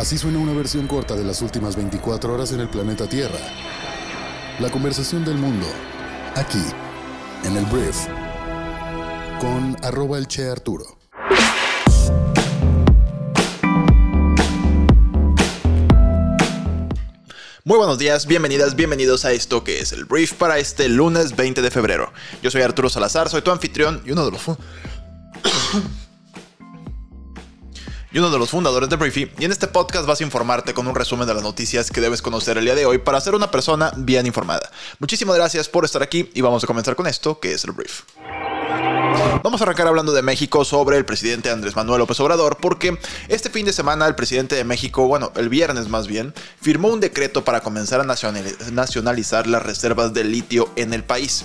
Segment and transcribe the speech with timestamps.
[0.00, 3.36] Así suena una versión corta de las últimas 24 horas en el planeta Tierra.
[4.58, 5.66] La conversación del mundo,
[6.36, 6.64] aquí,
[7.44, 8.06] en el Brief,
[9.38, 10.86] con arroba el Che Arturo.
[17.64, 21.60] Muy buenos días, bienvenidas, bienvenidos a esto que es el brief para este lunes 20
[21.60, 22.10] de febrero.
[22.42, 24.40] Yo soy Arturo Salazar, soy tu anfitrión y uno de los
[28.12, 30.86] y uno de los fundadores de Briefy, y en este podcast vas a informarte con
[30.86, 33.50] un resumen de las noticias que debes conocer el día de hoy para ser una
[33.50, 34.70] persona bien informada.
[34.98, 38.02] Muchísimas gracias por estar aquí y vamos a comenzar con esto que es el Brief.
[39.42, 43.50] Vamos a arrancar hablando de México sobre el presidente Andrés Manuel López Obrador, porque este
[43.50, 47.44] fin de semana el presidente de México, bueno, el viernes más bien, firmó un decreto
[47.44, 51.44] para comenzar a nacionalizar las reservas de litio en el país.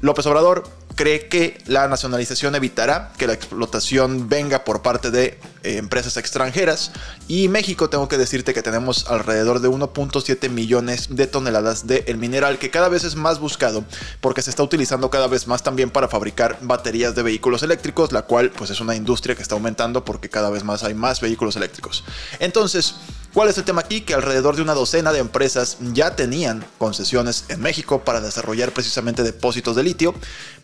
[0.00, 0.64] López Obrador
[0.98, 6.90] cree que la nacionalización evitará que la explotación venga por parte de eh, empresas extranjeras
[7.28, 12.18] y México tengo que decirte que tenemos alrededor de 1.7 millones de toneladas de el
[12.18, 13.84] mineral que cada vez es más buscado
[14.20, 18.22] porque se está utilizando cada vez más también para fabricar baterías de vehículos eléctricos, la
[18.22, 21.54] cual pues es una industria que está aumentando porque cada vez más hay más vehículos
[21.54, 22.02] eléctricos.
[22.40, 22.96] Entonces,
[23.34, 24.00] ¿Cuál es el tema aquí?
[24.00, 29.22] Que alrededor de una docena de empresas ya tenían concesiones en México para desarrollar precisamente
[29.22, 30.14] depósitos de litio,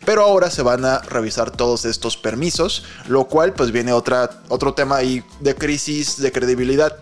[0.03, 4.73] pero ahora se van a revisar todos estos permisos, lo cual pues viene otra, otro
[4.73, 6.97] tema ahí de crisis de credibilidad,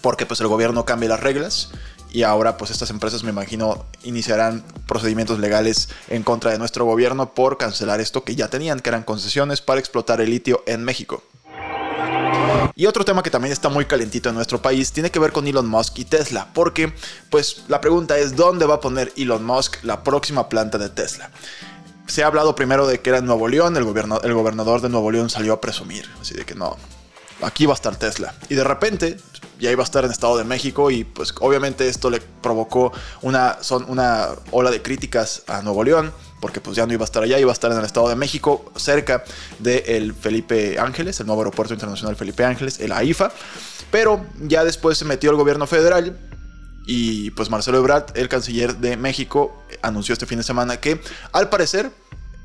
[0.00, 1.70] porque pues el gobierno cambia las reglas
[2.10, 7.34] y ahora pues estas empresas me imagino iniciarán procedimientos legales en contra de nuestro gobierno
[7.34, 11.22] por cancelar esto que ya tenían, que eran concesiones para explotar el litio en México.
[12.78, 15.48] Y otro tema que también está muy calentito en nuestro país tiene que ver con
[15.48, 16.94] Elon Musk y Tesla, porque
[17.28, 21.28] pues la pregunta es dónde va a poner Elon Musk la próxima planta de Tesla.
[22.06, 25.10] Se ha hablado primero de que era en Nuevo León, el, el gobernador de Nuevo
[25.10, 26.76] León salió a presumir, así de que no,
[27.42, 28.32] aquí va a estar Tesla.
[28.48, 29.16] Y de repente
[29.58, 32.92] ya iba a estar en Estado de México y pues obviamente esto le provocó
[33.22, 37.04] una, son, una ola de críticas a Nuevo León porque pues ya no iba a
[37.04, 39.24] estar allá, iba a estar en el Estado de México, cerca
[39.58, 43.32] del Felipe Ángeles, el nuevo aeropuerto internacional Felipe Ángeles, el AIFA,
[43.90, 46.18] pero ya después se metió el gobierno federal
[46.86, 51.00] y pues Marcelo Ebrard, el canciller de México, anunció este fin de semana que
[51.32, 51.90] al parecer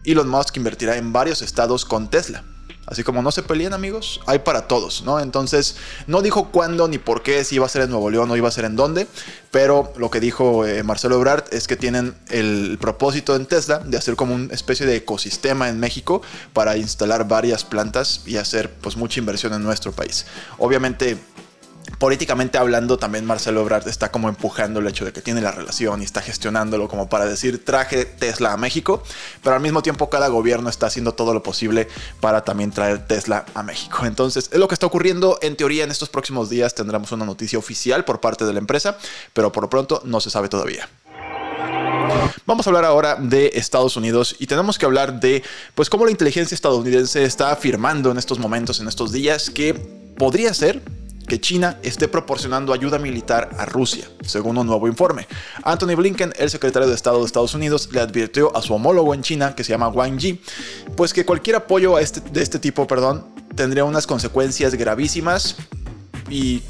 [0.04, 2.44] Elon Musk invertirá en varios estados con Tesla.
[2.86, 5.20] Así como no se peleen amigos, hay para todos, ¿no?
[5.20, 8.36] Entonces, no dijo cuándo ni por qué, si iba a ser en Nuevo León o
[8.36, 9.08] iba a ser en dónde,
[9.52, 13.98] pero lo que dijo eh, Marcelo Ebrard es que tienen el propósito en Tesla de
[13.98, 16.22] hacer como una especie de ecosistema en México
[16.52, 20.26] para instalar varias plantas y hacer pues mucha inversión en nuestro país.
[20.58, 21.18] Obviamente
[21.98, 26.02] políticamente hablando, también Marcelo Ebrard está como empujando el hecho de que tiene la relación
[26.02, 29.04] y está gestionándolo como para decir traje Tesla a México,
[29.42, 31.88] pero al mismo tiempo cada gobierno está haciendo todo lo posible
[32.20, 34.06] para también traer Tesla a México.
[34.06, 35.40] Entonces, es lo que está ocurriendo.
[35.42, 38.98] En teoría, en estos próximos días tendremos una noticia oficial por parte de la empresa,
[39.34, 40.90] pero por lo pronto no se sabe todavía.
[42.46, 45.44] Vamos a hablar ahora de Estados Unidos y tenemos que hablar de
[45.76, 49.74] pues cómo la inteligencia estadounidense está afirmando en estos momentos, en estos días, que
[50.18, 50.82] podría ser
[51.40, 55.28] China esté proporcionando ayuda militar a Rusia, según un nuevo informe.
[55.64, 59.22] Anthony Blinken, el secretario de Estado de Estados Unidos, le advirtió a su homólogo en
[59.22, 60.42] China, que se llama Wang Yi,
[60.96, 65.56] pues que cualquier apoyo este, de este tipo, perdón, tendría unas consecuencias gravísimas
[66.30, 66.62] y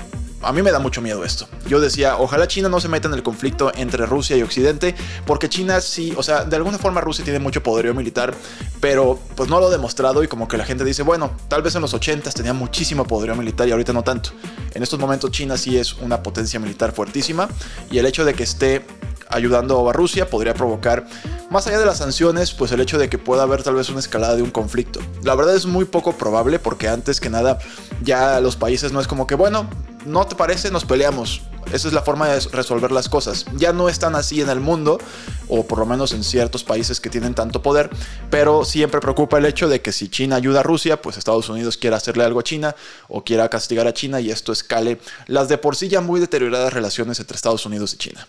[0.44, 1.48] a mí me da mucho miedo esto.
[1.68, 4.96] Yo decía, ojalá China no se meta en el conflicto entre Rusia y Occidente,
[5.26, 8.34] porque China sí, o sea, de alguna forma Rusia tiene mucho poderío militar,
[8.80, 11.76] pero pues no lo ha demostrado y como que la gente dice, bueno, tal vez
[11.76, 14.32] en los 80 tenía muchísimo poderío militar y ahorita no tanto.
[14.74, 17.48] En estos momentos China sí es una potencia militar fuertísima
[17.90, 18.86] y el hecho de que esté
[19.34, 21.06] ayudando a Rusia podría provocar,
[21.50, 24.00] más allá de las sanciones, pues el hecho de que pueda haber tal vez una
[24.00, 25.00] escalada de un conflicto.
[25.24, 27.58] La verdad es muy poco probable porque antes que nada
[28.04, 29.68] ya los países no es como que, bueno,
[30.06, 31.42] no te parece, nos peleamos.
[31.72, 33.46] Esa es la forma de resolver las cosas.
[33.56, 35.00] Ya no están así en el mundo,
[35.48, 37.90] o por lo menos en ciertos países que tienen tanto poder,
[38.30, 41.78] pero siempre preocupa el hecho de que si China ayuda a Rusia, pues Estados Unidos
[41.78, 42.76] quiera hacerle algo a China
[43.08, 46.74] o quiera castigar a China y esto escale las de por sí ya muy deterioradas
[46.74, 48.28] relaciones entre Estados Unidos y China.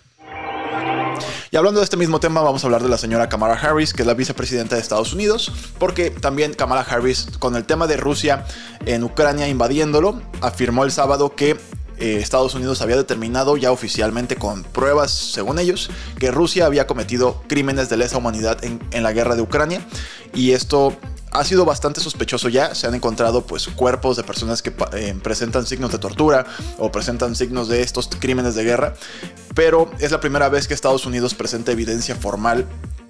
[1.55, 4.03] Y hablando de este mismo tema, vamos a hablar de la señora Kamala Harris, que
[4.03, 8.45] es la vicepresidenta de Estados Unidos, porque también Kamala Harris, con el tema de Rusia
[8.87, 11.51] en Ucrania invadiéndolo, afirmó el sábado que
[11.99, 17.41] eh, Estados Unidos había determinado ya oficialmente con pruebas, según ellos, que Rusia había cometido
[17.47, 19.81] crímenes de lesa humanidad en, la guerra de Ucrania.
[20.35, 20.97] Y esto
[21.35, 22.75] ha sido bastante sospechoso ya.
[22.75, 26.47] Se han encontrado pues cuerpos de personas que eh, presentan signos de tortura
[26.79, 28.95] o presentan signos de estos crímenes de guerra.
[29.55, 32.67] Pero es la primera vez que Estados Unidos presenta evidencia formal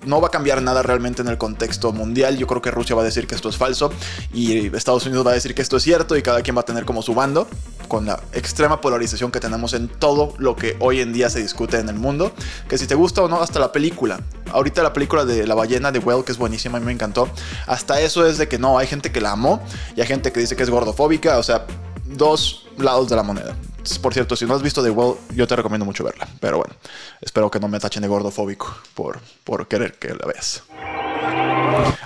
[0.07, 2.37] no va a cambiar nada realmente en el contexto mundial.
[2.37, 3.91] Yo creo que Rusia va a decir que esto es falso
[4.33, 6.65] y Estados Unidos va a decir que esto es cierto y cada quien va a
[6.65, 7.49] tener como su bando
[7.95, 11.79] con la extrema polarización que tenemos en todo lo que hoy en día se discute
[11.79, 12.33] en el mundo.
[12.69, 14.19] Que si te gusta o no, hasta la película.
[14.51, 17.29] Ahorita la película de La ballena de Well, que es buenísima, a me encantó.
[17.69, 19.63] Hasta eso es de que no, hay gente que la amó
[19.95, 21.39] y hay gente que dice que es gordofóbica.
[21.39, 21.67] O sea,
[22.05, 23.55] dos lados de la moneda.
[24.03, 26.27] Por cierto, si no has visto The Well, yo te recomiendo mucho verla.
[26.41, 26.75] Pero bueno,
[27.21, 30.65] espero que no me tachen de gordofóbico por, por querer que la veas.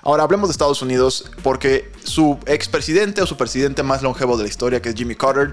[0.02, 4.48] Ahora hablemos de Estados Unidos porque su expresidente o su presidente más longevo de la
[4.48, 5.52] historia, que es Jimmy Carter,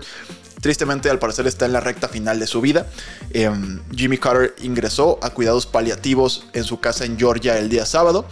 [0.65, 2.87] Tristemente, al parecer está en la recta final de su vida.
[3.29, 8.25] Em, Jimmy Carter ingresó a cuidados paliativos en su casa en Georgia el día sábado.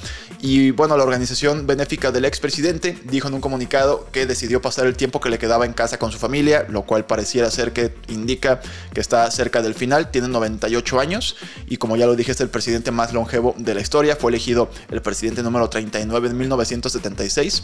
[0.45, 4.97] Y bueno, la organización benéfica del expresidente dijo en un comunicado que decidió pasar el
[4.97, 8.59] tiempo que le quedaba en casa con su familia, lo cual pareciera ser que indica
[8.93, 10.11] que está cerca del final.
[10.11, 13.79] Tiene 98 años y como ya lo dije, es el presidente más longevo de la
[13.79, 14.17] historia.
[14.17, 17.63] Fue elegido el presidente número 39 en 1976,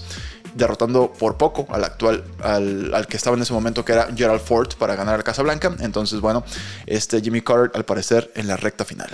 [0.56, 4.40] derrotando por poco al actual, al, al que estaba en ese momento, que era Gerald
[4.40, 5.76] Ford para ganar la Casa Blanca.
[5.82, 6.46] Entonces, bueno,
[6.86, 9.10] este Jimmy Carter al parecer en la recta final.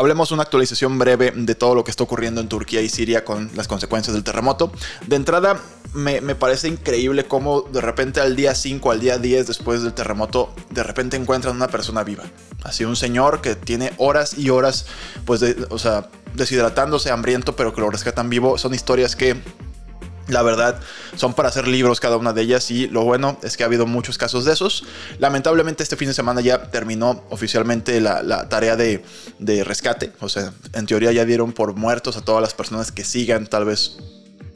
[0.00, 3.50] Hablemos una actualización breve de todo lo que está ocurriendo en Turquía y Siria con
[3.54, 4.72] las consecuencias del terremoto.
[5.06, 5.60] De entrada,
[5.92, 10.54] me, parece increíble cómo de repente al día 5, al día 10 después del terremoto,
[10.70, 12.24] de repente encuentran una persona viva.
[12.62, 14.86] Así un señor que tiene horas y horas,
[15.26, 18.56] pues, o sea, deshidratándose, hambriento, pero que lo rescatan vivo.
[18.56, 19.36] Son historias que
[20.30, 20.80] la verdad,
[21.16, 23.86] son para hacer libros cada una de ellas y lo bueno es que ha habido
[23.86, 24.84] muchos casos de esos.
[25.18, 29.02] Lamentablemente este fin de semana ya terminó oficialmente la, tarea de,
[29.64, 30.12] rescate.
[30.20, 33.64] O sea, en teoría ya dieron por muertos a todas las personas que sigan tal
[33.64, 33.98] vez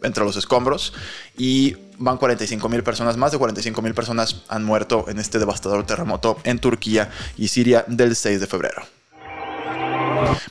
[0.02, 0.92] entre los escombros
[1.36, 5.86] y van 45 mil personas, más de 45 mil personas han muerto en este devastador
[5.86, 8.82] terremoto en Turquía y Siria del 6 de febrero.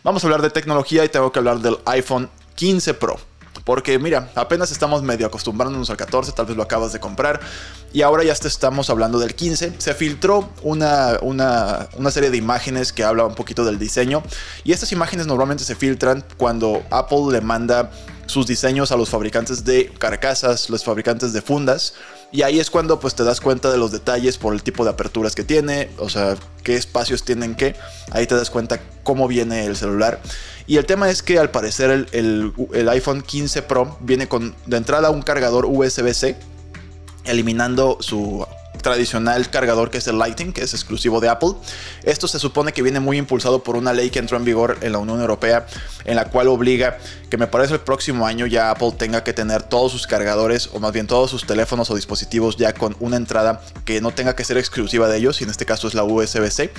[0.03, 3.19] Vamos a hablar de tecnología y tengo que hablar del iPhone 15 Pro.
[3.63, 7.39] Porque mira, apenas estamos medio acostumbrándonos al 14, tal vez lo acabas de comprar.
[7.93, 9.75] Y ahora ya estamos hablando del 15.
[9.77, 14.23] Se filtró una, una, una serie de imágenes que habla un poquito del diseño.
[14.63, 17.91] Y estas imágenes normalmente se filtran cuando Apple le manda
[18.25, 21.93] sus diseños a los fabricantes de carcasas, los fabricantes de fundas.
[22.31, 24.89] Y ahí es cuando pues te das cuenta de los detalles por el tipo de
[24.89, 27.75] aperturas que tiene, o sea, qué espacios tienen qué.
[28.11, 30.19] Ahí te das cuenta cómo viene el celular.
[30.65, 34.77] Y el tema es que al parecer el, el iPhone 15 Pro viene con de
[34.77, 36.37] entrada un cargador USB-C,
[37.25, 38.45] eliminando su
[38.83, 41.53] tradicional cargador que es el Lightning, que es exclusivo de Apple.
[42.03, 44.91] Esto se supone que viene muy impulsado por una ley que entró en vigor en
[44.91, 45.65] la Unión Europea,
[46.05, 46.99] en la cual obliga
[47.33, 50.79] que me parece el próximo año ya Apple tenga que tener todos sus cargadores, o
[50.79, 54.43] más bien todos sus teléfonos o dispositivos ya con una entrada que no tenga que
[54.43, 56.71] ser exclusiva de ellos, y en este caso es la USB-C.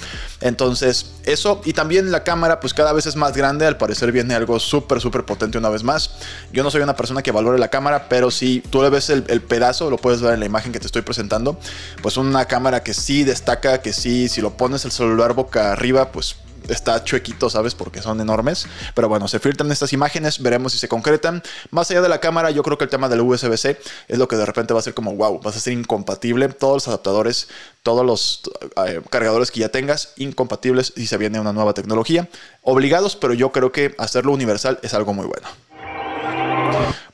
[0.43, 4.35] Entonces, eso, y también la cámara, pues cada vez es más grande, al parecer viene
[4.35, 6.13] algo súper, súper potente una vez más.
[6.53, 9.25] Yo no soy una persona que valore la cámara, pero si tú le ves el,
[9.27, 11.59] el pedazo, lo puedes ver en la imagen que te estoy presentando,
[12.03, 16.13] pues una cámara que sí destaca, que sí, si lo pones el celular boca arriba,
[16.13, 16.37] pues
[16.69, 17.75] está chuequito, ¿sabes?
[17.75, 18.67] Porque son enormes.
[18.95, 21.43] Pero bueno, se filtran estas imágenes, veremos si se concretan.
[21.71, 24.37] Más allá de la cámara, yo creo que el tema del USB-C es lo que
[24.37, 26.49] de repente va a ser como, wow, vas a ser incompatible.
[26.49, 27.49] Todos los adaptadores,
[27.83, 28.43] todos los
[28.87, 32.29] eh, cargadores que ya tengas, incompatibles y se viene una nueva tecnología.
[32.63, 35.49] Obligados, pero yo creo que hacerlo universal es algo muy bueno.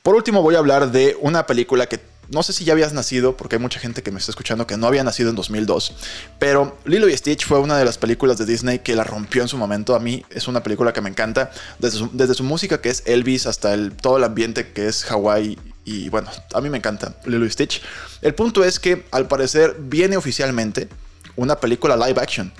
[0.01, 1.99] Por último, voy a hablar de una película que
[2.31, 4.77] no sé si ya habías nacido, porque hay mucha gente que me está escuchando que
[4.77, 5.93] no había nacido en 2002,
[6.39, 9.47] pero Lilo y Stitch fue una de las películas de Disney que la rompió en
[9.47, 9.95] su momento.
[9.95, 13.73] A mí es una película que me encanta, desde su, música que es Elvis hasta
[13.73, 17.49] el, todo el ambiente que es Hawaii y bueno, a mí me encanta Lilo y
[17.49, 17.81] Stitch.
[18.21, 20.89] El punto es que al parecer viene oficialmente
[21.35, 22.53] una película live action,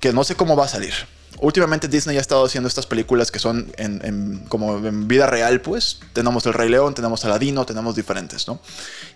[0.00, 0.94] que no sé cómo va a salir
[1.40, 6.00] últimamente Disney ha estado haciendo estas películas que son en, como en vida real, pues.
[6.12, 8.60] Tenemos El Rey León, tenemos Aladino, tenemos diferentes, ¿no?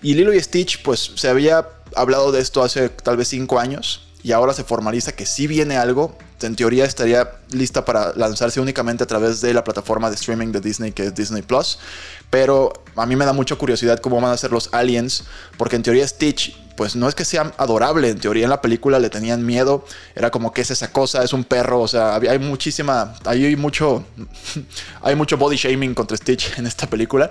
[0.03, 4.09] Y Lilo y Stitch, pues se había hablado de esto hace tal vez cinco años
[4.23, 9.05] y ahora se formaliza que si viene algo, en teoría estaría lista para lanzarse únicamente
[9.05, 11.79] a través de la plataforma de streaming de Disney que es Disney Plus.
[12.31, 15.25] Pero a mí me da mucha curiosidad cómo van a ser los aliens,
[15.57, 18.99] porque en teoría Stitch pues no es que sea adorable, en teoría en la película
[18.99, 22.39] le tenían miedo, era como que es esa cosa, es un perro, o sea, hay
[22.39, 24.05] muchísima, hay mucho,
[25.03, 27.31] hay mucho body shaming contra Stitch en esta película.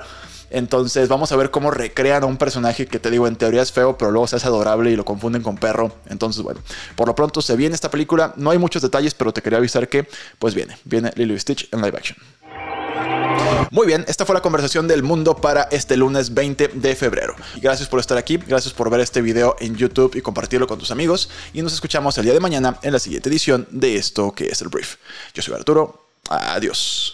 [0.52, 3.72] Entonces vamos a ver cómo recrean a un personaje que te digo en teoría es
[3.72, 5.96] feo, pero luego se hace adorable y lo confunden con perro.
[6.10, 6.60] Entonces bueno,
[6.98, 9.88] por lo pronto se viene esta película, no hay muchos detalles, pero te quería avisar
[9.88, 10.08] que
[10.40, 12.18] pues viene, viene Lilo Stitch en live action.
[13.72, 17.36] Muy bien, esta fue la conversación del mundo para este lunes 20 de febrero.
[17.62, 20.92] Gracias por estar aquí, gracias por ver este video en YouTube y compartirlo con tus
[20.92, 21.30] amigos.
[21.54, 24.62] Y nos escuchamos el día de mañana en la siguiente edición de esto que es
[24.62, 24.98] el Brief.
[25.34, 27.14] Yo soy Arturo, Adiós.